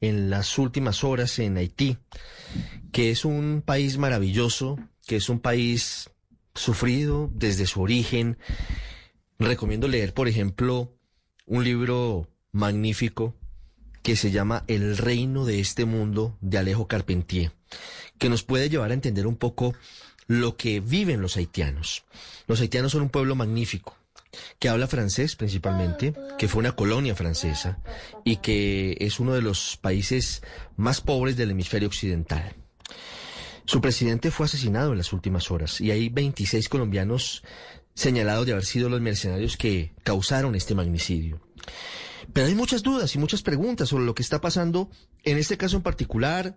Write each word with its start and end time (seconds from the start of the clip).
en 0.00 0.30
las 0.30 0.58
últimas 0.58 1.04
horas 1.04 1.38
en 1.38 1.56
Haití, 1.56 1.98
que 2.92 3.10
es 3.10 3.24
un 3.24 3.62
país 3.64 3.98
maravilloso, 3.98 4.78
que 5.06 5.16
es 5.16 5.28
un 5.28 5.40
país 5.40 6.10
sufrido 6.54 7.30
desde 7.34 7.66
su 7.66 7.82
origen. 7.82 8.38
Recomiendo 9.38 9.88
leer, 9.88 10.14
por 10.14 10.28
ejemplo, 10.28 10.92
un 11.46 11.64
libro 11.64 12.28
magnífico 12.52 13.34
que 14.02 14.16
se 14.16 14.30
llama 14.30 14.64
El 14.66 14.96
reino 14.96 15.44
de 15.44 15.60
este 15.60 15.84
mundo 15.84 16.36
de 16.40 16.58
Alejo 16.58 16.88
Carpentier, 16.88 17.52
que 18.18 18.28
nos 18.28 18.42
puede 18.42 18.68
llevar 18.68 18.90
a 18.90 18.94
entender 18.94 19.26
un 19.26 19.36
poco 19.36 19.74
lo 20.26 20.56
que 20.56 20.80
viven 20.80 21.20
los 21.20 21.36
haitianos. 21.36 22.04
Los 22.46 22.60
haitianos 22.60 22.92
son 22.92 23.02
un 23.02 23.10
pueblo 23.10 23.34
magnífico, 23.34 23.96
que 24.58 24.68
habla 24.68 24.86
francés 24.86 25.36
principalmente, 25.36 26.14
que 26.38 26.48
fue 26.48 26.60
una 26.60 26.72
colonia 26.72 27.14
francesa 27.14 27.78
y 28.24 28.36
que 28.36 28.96
es 29.00 29.20
uno 29.20 29.34
de 29.34 29.42
los 29.42 29.76
países 29.76 30.42
más 30.76 31.00
pobres 31.00 31.36
del 31.36 31.50
hemisferio 31.50 31.88
occidental. 31.88 32.54
Su 33.64 33.80
presidente 33.80 34.30
fue 34.30 34.46
asesinado 34.46 34.92
en 34.92 34.98
las 34.98 35.12
últimas 35.12 35.50
horas 35.50 35.80
y 35.80 35.90
hay 35.90 36.08
26 36.08 36.68
colombianos 36.68 37.44
señalados 37.94 38.46
de 38.46 38.52
haber 38.52 38.64
sido 38.64 38.88
los 38.88 39.00
mercenarios 39.00 39.56
que 39.56 39.92
causaron 40.02 40.54
este 40.54 40.74
magnicidio. 40.74 41.40
Pero 42.32 42.46
hay 42.46 42.54
muchas 42.54 42.82
dudas 42.82 43.14
y 43.14 43.18
muchas 43.18 43.42
preguntas 43.42 43.88
sobre 43.88 44.04
lo 44.04 44.14
que 44.14 44.22
está 44.22 44.40
pasando 44.40 44.90
en 45.24 45.36
este 45.36 45.56
caso 45.56 45.76
en 45.76 45.82
particular, 45.82 46.56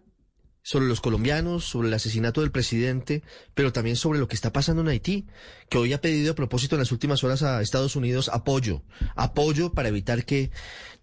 sobre 0.63 0.87
los 0.87 1.01
colombianos, 1.01 1.65
sobre 1.65 1.89
el 1.89 1.93
asesinato 1.93 2.41
del 2.41 2.51
presidente, 2.51 3.21
pero 3.53 3.73
también 3.73 3.97
sobre 3.97 4.17
lo 4.17 4.29
que 4.29 4.35
está 4.35 4.53
pasando 4.53 4.81
en 4.81 4.87
Haití, 4.87 5.27
que 5.69 5.77
hoy 5.77 5.91
ha 5.91 6.01
pedido 6.01 6.31
a 6.31 6.35
propósito 6.35 6.75
en 6.75 6.79
las 6.79 6.93
últimas 6.93 7.23
horas 7.23 7.43
a 7.43 7.61
Estados 7.61 7.97
Unidos 7.97 8.29
apoyo, 8.33 8.81
apoyo 9.15 9.73
para 9.73 9.89
evitar 9.89 10.23
que 10.23 10.51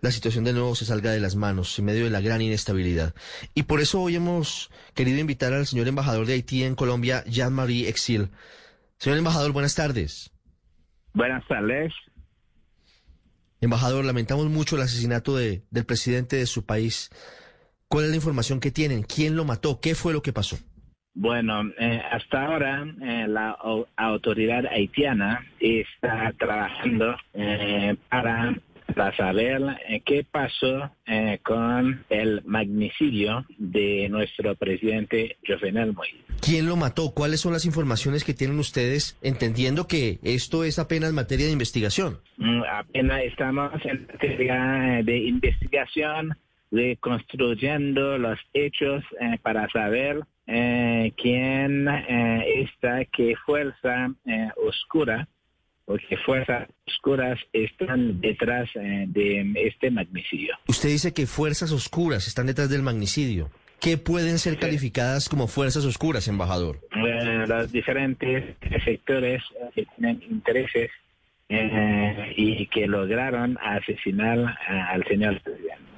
la 0.00 0.10
situación 0.10 0.44
de 0.44 0.54
nuevo 0.54 0.74
se 0.74 0.86
salga 0.86 1.10
de 1.10 1.20
las 1.20 1.36
manos 1.36 1.78
en 1.78 1.84
medio 1.84 2.04
de 2.04 2.10
la 2.10 2.22
gran 2.22 2.40
inestabilidad. 2.40 3.14
Y 3.54 3.64
por 3.64 3.80
eso 3.82 4.00
hoy 4.00 4.16
hemos 4.16 4.70
querido 4.94 5.18
invitar 5.18 5.52
al 5.52 5.66
señor 5.66 5.88
embajador 5.88 6.26
de 6.26 6.32
Haití 6.32 6.64
en 6.64 6.74
Colombia, 6.74 7.22
Jean-Marie 7.26 7.88
Exil. 7.88 8.30
Señor 8.98 9.18
embajador, 9.18 9.52
buenas 9.52 9.74
tardes. 9.74 10.30
Buenas 11.12 11.46
tardes. 11.46 11.92
Embajador, 13.60 14.06
lamentamos 14.06 14.46
mucho 14.46 14.76
el 14.76 14.82
asesinato 14.82 15.36
de, 15.36 15.64
del 15.70 15.84
presidente 15.84 16.36
de 16.36 16.46
su 16.46 16.64
país. 16.64 17.10
¿Cuál 17.92 18.04
es 18.04 18.10
la 18.10 18.16
información 18.16 18.60
que 18.60 18.70
tienen? 18.70 19.02
¿Quién 19.02 19.34
lo 19.34 19.44
mató? 19.44 19.80
¿Qué 19.80 19.96
fue 19.96 20.12
lo 20.12 20.22
que 20.22 20.32
pasó? 20.32 20.56
Bueno, 21.12 21.62
eh, 21.76 22.00
hasta 22.12 22.46
ahora 22.46 22.86
eh, 23.02 23.26
la 23.26 23.50
autoridad 23.96 24.64
haitiana 24.66 25.44
está 25.58 26.32
trabajando 26.38 27.16
eh, 27.34 27.96
para, 28.08 28.54
para, 28.94 29.16
saber 29.16 29.60
qué 30.04 30.24
pasó 30.30 30.88
con 31.42 32.04
el 32.10 32.42
magnicidio 32.44 33.44
de 33.58 34.08
nuestro 34.08 34.54
presidente 34.54 35.36
Jovenel 35.44 35.92
Moïse. 35.92 36.22
¿Quién 36.40 36.66
lo 36.68 36.76
mató? 36.76 37.10
¿Cuáles 37.12 37.40
son 37.40 37.52
las 37.52 37.64
informaciones 37.64 38.22
que 38.22 38.34
tienen 38.34 38.60
ustedes, 38.60 39.18
entendiendo 39.20 39.88
que 39.88 40.20
esto 40.22 40.62
es 40.62 40.78
apenas 40.78 41.12
materia 41.12 41.46
de 41.46 41.52
investigación? 41.52 42.20
Mm, 42.36 42.62
apenas 42.70 43.24
estamos 43.24 43.72
en 43.84 44.06
materia 44.06 45.02
de 45.02 45.18
investigación 45.18 46.36
reconstruyendo 46.70 48.18
los 48.18 48.38
hechos 48.52 49.02
eh, 49.20 49.38
para 49.42 49.68
saber 49.70 50.20
eh, 50.46 51.12
quién 51.16 51.88
eh, 51.88 52.62
está, 52.62 53.04
qué 53.04 53.34
fuerza 53.44 54.12
oscura 54.56 55.28
o 55.86 55.96
qué 56.08 56.16
fuerzas 56.18 56.68
oscuras 56.86 57.38
están 57.52 58.20
detrás 58.20 58.68
de 58.74 59.52
este 59.56 59.90
magnicidio. 59.90 60.56
Usted 60.68 60.88
dice 60.88 61.12
que 61.12 61.26
fuerzas 61.26 61.72
oscuras 61.72 62.28
están 62.28 62.46
detrás 62.46 62.70
del 62.70 62.82
magnicidio. 62.82 63.50
¿Qué 63.80 63.96
pueden 63.96 64.38
ser 64.38 64.58
calificadas 64.58 65.28
como 65.28 65.48
fuerzas 65.48 65.84
oscuras, 65.84 66.28
embajador? 66.28 66.80
los 67.48 67.72
diferentes 67.72 68.54
sectores 68.84 69.42
que 69.74 69.86
tienen 69.96 70.22
intereses 70.30 70.90
y 71.48 72.66
que 72.66 72.86
lograron 72.86 73.58
asesinar 73.60 74.56
al 74.68 75.04
señor. 75.06 75.40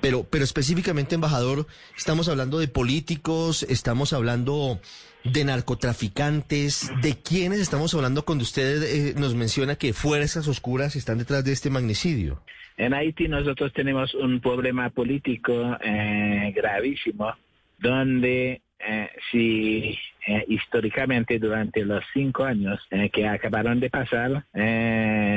Pero, 0.02 0.26
pero 0.28 0.44
específicamente, 0.44 1.14
embajador, 1.14 1.66
estamos 1.96 2.28
hablando 2.28 2.58
de 2.58 2.68
políticos, 2.68 3.62
estamos 3.62 4.12
hablando 4.12 4.80
de 5.24 5.44
narcotraficantes, 5.44 6.90
¿de 7.00 7.14
quiénes 7.22 7.60
estamos 7.60 7.94
hablando 7.94 8.24
cuando 8.24 8.42
usted 8.42 8.82
eh, 8.82 9.14
nos 9.16 9.34
menciona 9.34 9.76
que 9.76 9.92
fuerzas 9.92 10.48
oscuras 10.48 10.96
están 10.96 11.18
detrás 11.18 11.44
de 11.44 11.52
este 11.52 11.70
magnicidio? 11.70 12.42
En 12.76 12.94
Haití 12.94 13.28
nosotros 13.28 13.72
tenemos 13.72 14.14
un 14.14 14.40
problema 14.40 14.90
político 14.90 15.76
eh, 15.80 16.52
gravísimo, 16.54 17.32
donde 17.78 18.60
eh, 18.80 19.08
si 19.30 19.96
eh, 20.26 20.44
históricamente 20.48 21.38
durante 21.38 21.84
los 21.84 22.04
cinco 22.12 22.44
años 22.44 22.80
eh, 22.90 23.10
que 23.10 23.26
acabaron 23.26 23.80
de 23.80 23.90
pasar, 23.90 24.44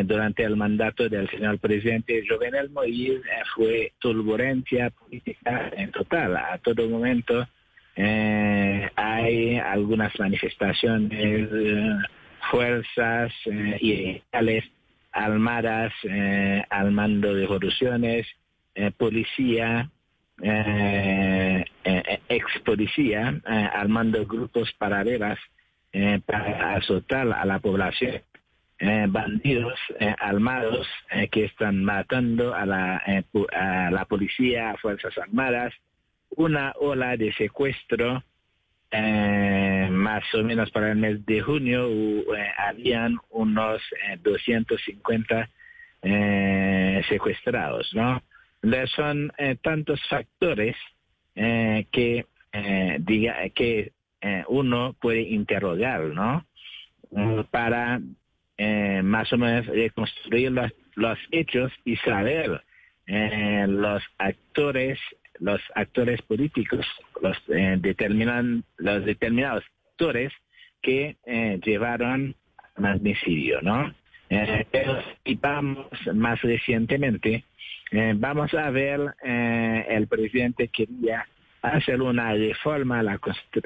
durante 0.06 0.44
el 0.44 0.56
mandato 0.56 1.10
del 1.10 1.30
señor 1.30 1.58
presidente 1.60 2.24
Jovenel 2.28 2.72
Moïse, 2.72 3.22
fue 3.56 3.94
turbulencia 4.00 4.92
política 4.92 5.72
en 5.76 5.92
total. 5.92 6.38
A 6.38 6.58
todo 6.60 6.88
momento 6.88 7.48
hay 7.96 9.58
algunas 9.58 10.18
manifestaciones, 10.20 11.50
fuerzas 12.52 13.34
y 13.80 14.22
armadas 15.12 15.94
al 16.70 16.92
mando 16.92 17.34
de 17.34 17.42
revoluciones, 17.42 18.28
policía, 18.98 19.82
eh, 19.82 19.86
eh, 19.86 19.95
ex 22.30 22.46
policía 22.66 23.42
eh, 23.48 23.70
armando 23.74 24.26
grupos 24.26 24.72
paralelas 24.74 25.40
eh, 25.94 26.20
para 26.26 26.76
azotar 26.76 27.32
a 27.32 27.46
la 27.46 27.60
población. 27.60 28.22
bandidos 29.08 29.80
armados 30.20 30.86
que 31.32 31.46
están 31.46 31.82
matando 31.86 32.54
a 32.54 32.66
la, 32.66 33.02
a 33.54 33.90
la 33.90 34.06
policía, 34.06 34.72
a 34.72 34.78
Fuerzas 34.78 35.18
Armadas, 35.18 35.74
una 36.32 36.74
ola 36.78 37.16
de 37.16 37.32
secuestro 37.34 38.22
más 38.92 40.24
o 40.34 40.44
menos 40.44 40.72
para 40.72 40.92
el 40.92 40.98
mes 40.98 41.26
de 41.26 41.40
junio 41.40 41.90
habían 42.58 43.18
unos 43.30 43.82
250 44.22 45.50
secuestrados, 47.08 47.94
¿no? 47.94 48.22
Son 48.88 49.32
eh, 49.38 49.56
tantos 49.62 50.02
factores 50.10 50.76
eh, 51.36 51.86
que 51.92 52.26
eh, 52.52 54.44
uno 54.48 54.96
puede 55.00 55.22
interrogar, 55.22 56.02
¿no? 56.06 56.46
Mm, 57.12 57.42
para 57.52 58.02
más 59.04 59.34
o 59.34 59.38
menos 59.38 59.66
reconstruir 59.66 60.52
los, 60.52 60.72
los 60.96 61.20
hechos 61.32 61.74
y 61.84 61.98
saber 61.98 62.64
los 63.68 64.02
actores, 64.18 64.98
los 65.40 65.60
actores 65.76 66.22
políticos, 66.22 66.86
los 67.22 67.38
determinan, 67.82 68.64
los 68.78 69.04
determinados 69.04 69.66
actores 69.92 70.32
que 70.82 71.18
llevaron 71.66 72.34
magnicidio, 72.78 73.62
¿no? 73.62 73.94
Pero 74.28 75.00
y 75.24 75.36
vamos 75.36 75.88
más 76.14 76.42
recientemente 76.42 77.44
eh, 77.92 78.14
vamos 78.16 78.54
a 78.54 78.70
ver, 78.72 79.16
eh, 79.24 79.86
el 79.90 80.08
presidente 80.08 80.68
quería 80.70 81.26
hacer 81.62 82.02
una 82.02 82.34
reforma 82.34 83.00
a 83.00 83.04
la, 83.04 83.20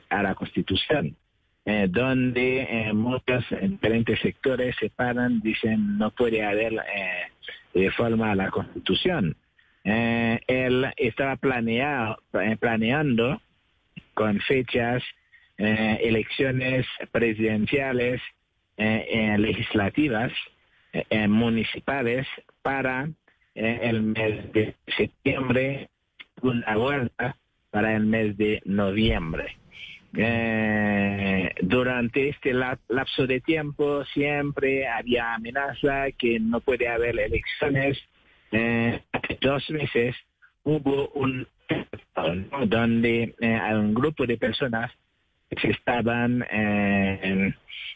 a 0.09 0.23
la 0.23 0.35
Constitución, 0.35 1.15
eh, 1.65 1.87
donde 1.89 2.91
muchos 2.93 3.45
diferentes 3.61 4.19
sectores 4.19 4.75
se 4.79 4.89
paran, 4.89 5.39
dicen 5.41 5.97
no 5.97 6.11
puede 6.11 6.43
haber 6.43 6.73
reforma 7.73 8.31
a 8.31 8.35
la 8.35 8.49
Constitución. 8.49 9.35
él 9.83 10.85
estaba 10.97 11.35
planeado, 11.37 12.17
planeando 12.59 13.41
con 14.13 14.39
fechas 14.41 15.01
elecciones 15.57 16.85
presidenciales 17.11 18.21
legislativas 18.79 20.31
eh, 20.93 21.27
municipales 21.27 22.25
para 22.61 23.09
eh, 23.53 23.79
el 23.83 24.01
mes 24.01 24.51
de 24.53 24.75
septiembre, 24.97 25.89
una 26.41 26.75
vuelta 26.77 27.35
para 27.69 27.95
el 27.95 28.05
mes 28.05 28.37
de 28.37 28.61
noviembre. 28.65 29.57
Eh, 30.17 31.53
durante 31.61 32.29
este 32.29 32.53
lapso 32.53 33.27
de 33.27 33.41
tiempo 33.41 34.03
siempre 34.05 34.87
había 34.87 35.35
amenaza 35.35 36.11
que 36.17 36.39
no 36.39 36.59
puede 36.61 36.87
haber 36.87 37.19
elecciones. 37.19 37.99
Eh, 38.51 39.01
dos 39.41 39.69
meses 39.69 40.15
hubo 40.63 41.09
un 41.09 41.47
donde 42.65 43.35
eh, 43.39 43.59
un 43.73 43.93
grupo 43.93 44.25
de 44.25 44.37
personas 44.37 44.91
que 45.49 45.59
se 45.59 45.71
estaban 45.71 46.45
eh, 46.51 47.53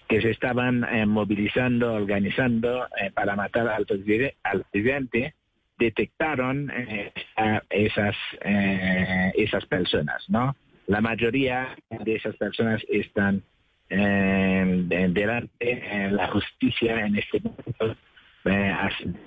que 0.08 0.22
se 0.22 0.32
estaban 0.32 0.86
movilizando, 1.08 1.94
organizando 1.94 2.88
para 3.14 3.36
matar 3.36 3.68
al, 3.70 3.86
presidente 3.86 5.34
detectaron 5.78 6.72
a 7.38 7.62
esas 7.70 8.16
esas 9.36 9.66
personas, 9.66 10.24
¿no? 10.30 10.56
La 10.88 11.00
mayoría 11.00 11.76
de 11.90 12.16
esas 12.16 12.36
personas 12.36 12.84
están 12.90 13.44
eh, 13.90 15.10
delante 15.10 15.54
en 15.60 16.16
la 16.16 16.28
justicia 16.30 17.06
en 17.06 17.16
este 17.18 17.40
momento 17.40 17.98
eh, 18.46 18.76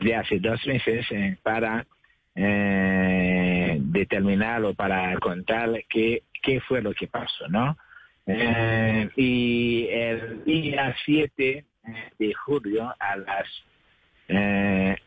de 0.00 0.14
hace 0.14 0.38
dos 0.40 0.66
meses 0.66 1.06
eh, 1.10 1.36
para 1.42 1.86
eh, 2.34 3.78
determinar 3.80 4.64
o 4.64 4.74
para 4.74 5.16
contar 5.18 5.70
qué, 5.88 6.24
qué 6.42 6.60
fue 6.60 6.82
lo 6.82 6.92
que 6.92 7.06
pasó, 7.06 7.48
¿no? 7.48 7.76
Y 8.26 9.86
el 9.90 10.44
día 10.44 10.94
7 11.04 11.64
de 12.18 12.34
julio 12.34 12.92
a 12.98 13.16
las 13.16 13.46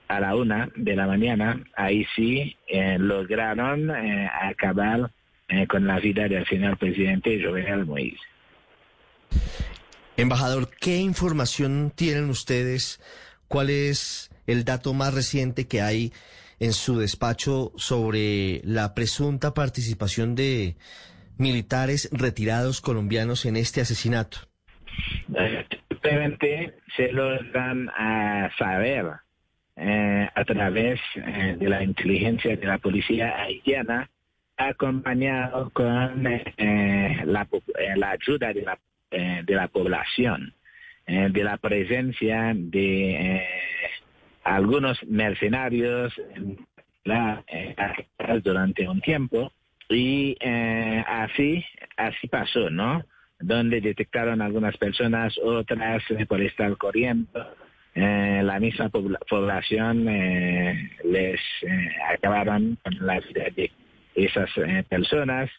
a 0.07 0.19
la 0.19 0.35
una 0.35 0.69
de 0.75 0.95
la 0.95 1.05
mañana, 1.05 1.61
ahí 1.75 2.05
sí 2.15 2.55
lograron 2.97 3.91
acabar 3.91 5.11
eh, 5.51 5.65
con 5.65 5.87
la 5.87 5.99
vida 5.99 6.27
del 6.27 6.45
señor 6.45 6.77
presidente 6.77 7.41
Jovenel 7.43 7.83
Moïse. 7.83 8.19
Embajador, 10.15 10.69
¿qué 10.79 10.97
información 10.97 11.91
tienen 11.95 12.29
ustedes? 12.29 13.01
¿Cuál 13.47 13.71
es 13.71 14.29
el 14.45 14.63
dato 14.63 14.93
más 14.93 15.11
reciente 15.11 15.67
que 15.67 15.81
hay 15.81 16.13
en 16.59 16.73
su 16.73 16.99
despacho 16.99 17.71
sobre 17.77 18.61
la 18.63 18.93
presunta 18.93 19.55
participación 19.55 20.35
de 20.35 20.75
militares 21.39 22.09
retirados 22.11 22.81
colombianos 22.81 23.45
en 23.45 23.55
este 23.55 23.81
asesinato? 23.81 24.39
Simplemente 25.89 26.75
se 26.95 27.11
lo 27.11 27.41
dan 27.51 27.89
a 27.89 28.49
saber 28.57 29.05
eh, 29.75 30.29
a 30.35 30.43
través 30.43 30.99
eh, 31.15 31.55
de 31.57 31.69
la 31.69 31.83
inteligencia 31.83 32.55
de 32.55 32.65
la 32.65 32.77
policía 32.79 33.41
haitiana 33.41 34.09
acompañado 34.57 35.69
con 35.69 36.27
eh, 36.27 37.21
la, 37.25 37.47
eh, 37.77 37.95
la, 37.95 38.11
ayuda 38.11 38.53
de 38.53 38.61
la, 38.61 38.77
de 39.09 39.55
la 39.55 39.67
población, 39.69 40.53
de 41.07 41.43
la 41.43 41.57
presencia 41.57 42.51
de 42.53 43.41
algunos 44.43 45.03
mercenarios 45.05 46.13
durante 48.43 48.87
un 48.87 49.01
tiempo 49.01 49.51
y 49.89 50.37
así 51.07 51.63
así 51.97 52.27
pasó, 52.27 52.69
¿no? 52.69 53.03
Donde 53.39 53.81
detectaron 53.81 54.41
algunas 54.41 54.77
personas, 54.77 55.37
otras 55.43 56.03
por 56.27 56.41
estar 56.41 56.75
corriendo. 56.77 57.55
la 57.95 58.59
misma 58.59 58.89
población 58.89 60.05
les 60.05 61.41
acabaron 62.13 62.77
con 62.83 63.05
la 63.05 63.19
vida 63.19 63.45
de 63.55 63.71
esas 64.25 64.49
eh, 64.57 64.83
personas. 64.87 65.49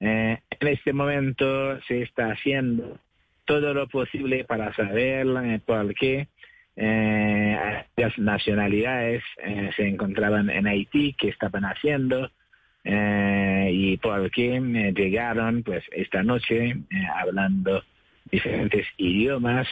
Eh, 0.00 0.38
en 0.60 0.68
este 0.68 0.92
momento 0.92 1.80
se 1.82 2.02
está 2.02 2.32
haciendo 2.32 2.98
todo 3.44 3.74
lo 3.74 3.88
posible 3.88 4.44
para 4.44 4.74
saber 4.74 5.26
eh, 5.26 5.60
por 5.64 5.94
qué 5.94 6.28
las 7.96 8.16
nacionalidades 8.18 9.24
se 9.74 9.88
encontraban 9.88 10.48
en 10.48 10.68
Haití, 10.68 11.16
qué 11.18 11.30
estaban 11.30 11.64
haciendo 11.64 12.30
y 12.84 13.96
por 13.98 14.30
qué 14.30 14.92
llegaron 14.96 15.62
pues 15.62 15.84
esta 15.92 16.22
noche 16.22 16.76
hablando 17.14 17.82
diferentes 18.30 18.86
idiomas 18.96 19.66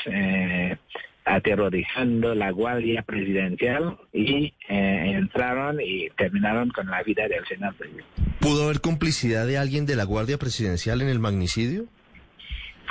aterrorizando 1.25 2.35
la 2.35 2.51
guardia 2.51 3.03
presidencial 3.03 3.97
y 4.13 4.53
entraron 4.69 5.81
y 5.81 6.09
terminaron 6.11 6.71
con 6.71 6.89
la 6.91 7.03
vida 7.03 7.27
del 7.29 7.45
señor. 7.47 7.75
¿Pudo 8.41 8.65
haber 8.65 8.81
complicidad 8.81 9.47
de 9.47 9.59
alguien 9.59 9.87
de 9.87 9.97
la 9.97 10.05
Guardia 10.05 10.39
Presidencial 10.39 11.01
en 11.03 11.09
el 11.09 11.19
magnicidio? 11.19 11.87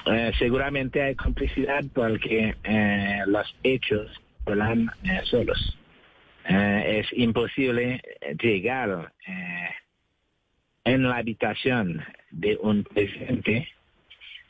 Eh, 0.06 0.32
seguramente 0.38 1.02
hay 1.02 1.16
complicidad 1.16 1.84
porque 1.94 2.56
eh, 2.64 3.20
los 3.26 3.56
hechos 3.64 4.12
hablan 4.46 4.92
eh, 5.04 5.22
solos. 5.24 5.78
es 6.48 7.08
imposible 7.14 8.02
llegar 8.40 9.12
en 10.86 11.04
la 11.04 11.18
habitación 11.18 12.02
de 12.32 12.58
un 12.62 12.84
presidente 12.84 13.68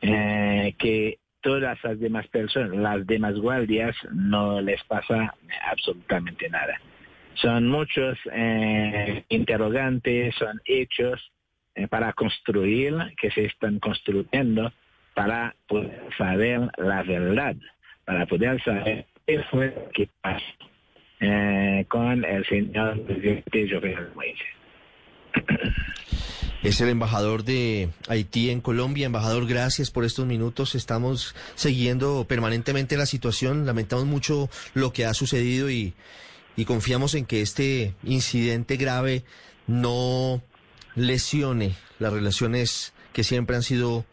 que 0.02 1.18
todas 1.46 1.78
las 1.84 2.00
demás 2.00 2.28
personas, 2.28 2.76
las 2.76 3.06
demás 3.06 3.36
guardias, 3.36 3.96
no 4.12 4.62
les 4.62 4.84
pasa 4.86 5.36
absolutamente 5.70 6.50
nada. 6.50 6.82
Son 7.36 7.68
muchos 7.68 8.18
eh, 8.32 9.24
interrogantes, 9.30 10.34
son 10.36 10.60
hechos 10.66 11.32
eh, 11.76 11.88
para 11.88 12.14
construir, 12.14 12.96
que 13.22 13.30
se 13.30 13.46
están 13.46 13.80
construyendo 13.80 14.74
para 15.14 15.56
poder 15.68 16.02
saber 16.18 16.62
la 16.78 17.04
verdad, 17.04 17.56
para 18.06 18.26
poder 18.26 18.60
saber 18.64 19.06
qué 19.28 19.44
fue 19.52 19.68
lo 19.68 19.90
que 19.90 20.10
pasó 20.22 20.46
eh, 21.20 21.86
con 21.88 22.26
el 22.26 22.44
señor 22.48 23.02
presidente 23.04 23.70
Jovenel 23.70 24.14
Moïse. 24.16 24.65
Es 26.66 26.82
el 26.82 26.90
embajador 26.90 27.44
de 27.44 27.90
Haití 28.08 28.50
en 28.50 28.60
Colombia. 28.60 29.06
Embajador, 29.06 29.46
gracias 29.46 29.92
por 29.92 30.04
estos 30.04 30.26
minutos. 30.26 30.74
Estamos 30.74 31.36
siguiendo 31.54 32.26
permanentemente 32.28 32.98
la 32.98 33.06
situación. 33.06 33.68
Lamentamos 33.68 34.06
mucho 34.06 34.50
lo 34.74 34.92
que 34.92 35.06
ha 35.06 35.14
sucedido 35.14 35.70
y, 35.70 35.94
confiamos 36.66 37.14
en 37.14 37.28
que 37.28 37.44
este 37.44 37.94
incidente 38.04 38.78
grave 38.78 39.22
no 39.68 40.42
lesione 40.96 41.76
las 42.00 42.12
relaciones 42.12 42.96
que 43.14 43.24
siempre 43.24 43.56
han 43.56 43.62
sido 43.62 44.04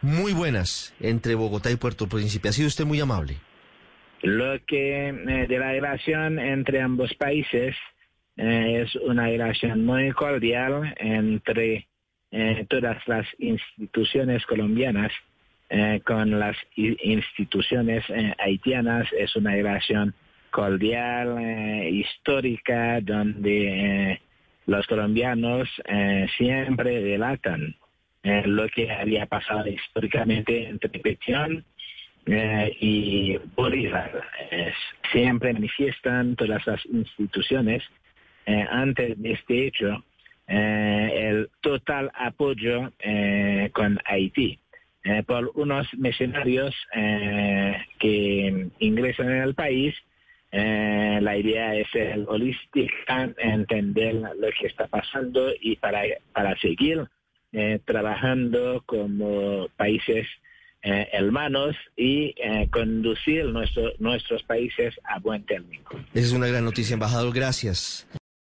muy 0.00 0.32
buenas 0.32 0.94
entre 1.00 1.34
Bogotá 1.34 1.70
y 1.70 1.76
Puerto 1.76 2.08
Príncipe. 2.08 2.48
Ha 2.48 2.52
sido 2.52 2.68
usted 2.68 2.86
muy 2.86 3.00
amable. 3.00 3.36
Lo 4.22 4.58
que 4.66 5.08
eh, 5.08 5.46
de 5.46 5.58
la 5.58 5.72
relación 5.72 6.38
entre 6.38 6.80
ambos 6.80 7.12
países 7.12 7.76
eh, 8.38 8.82
es 8.82 8.94
una 8.96 9.26
relación 9.26 9.84
muy 9.84 10.12
cordial 10.12 10.94
entre 10.98 11.86
eh, 12.30 12.66
todas 12.68 13.06
las 13.06 13.26
instituciones 13.38 14.44
colombianas 14.46 15.12
con 16.04 16.38
las 16.40 16.56
instituciones 16.74 18.02
haitianas. 18.38 19.06
Es 19.12 19.36
una 19.36 19.52
relación 19.52 20.14
cordial, 20.50 21.36
eh, 21.38 21.90
histórica, 21.90 23.00
donde 23.00 24.12
eh, 24.12 24.20
los 24.66 24.86
colombianos 24.86 25.68
eh, 25.84 26.26
siempre 26.36 27.00
relatan 27.00 27.76
lo 28.44 28.68
que 28.68 28.90
había 28.90 29.24
pasado 29.24 29.68
históricamente 29.68 30.68
entre 30.68 30.98
Petión 31.00 31.64
y 32.78 33.38
Bolívar. 33.54 34.22
siempre 35.12 35.54
manifiestan 35.54 36.36
todas 36.36 36.66
las 36.66 36.84
instituciones 36.86 37.82
antes 38.70 39.20
de 39.20 39.32
este 39.32 39.66
hecho 39.66 40.04
el 40.46 41.50
total 41.60 42.10
apoyo 42.14 42.92
con 43.72 43.98
Haití. 44.04 44.58
por 45.26 45.50
unos 45.54 45.86
mercenarios 45.96 46.74
que 47.98 48.68
ingresan 48.78 49.30
en 49.30 49.42
el 49.42 49.54
país 49.54 49.94
eh, 50.50 51.18
la 51.20 51.36
idea 51.36 51.74
es 51.74 51.88
el 51.94 52.24
holística, 52.26 53.30
entender 53.36 54.14
lo 54.14 54.48
que 54.58 54.66
está 54.66 54.86
pasando 54.86 55.50
y 55.60 55.76
para, 55.76 56.02
para 56.32 56.58
seguir 56.58 57.06
eh, 57.52 57.80
trabajando 57.84 58.82
como 58.86 59.68
países 59.76 60.26
eh, 60.82 61.08
hermanos 61.12 61.76
y 61.96 62.34
conducir 62.70 63.46
nuestro, 63.46 63.92
nuestros 63.98 64.42
países 64.44 64.94
a 65.04 65.18
buen 65.18 65.44
término. 65.44 65.84
Es 66.14 66.32
una 66.32 66.46
gran 66.46 66.64
noticia, 66.64 66.94
embajador. 66.94 67.34
Gracias. 67.34 68.06